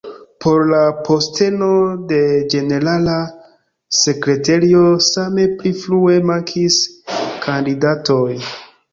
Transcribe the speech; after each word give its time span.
Por 0.43 0.61
la 0.69 0.77
posteno 1.07 1.65
de 2.11 2.21
ĝenerala 2.53 3.17
sekretario 3.97 4.81
same 5.09 5.45
pli 5.59 5.73
frue 5.83 6.15
mankis 6.31 6.79
kandidatoj. 7.45 8.25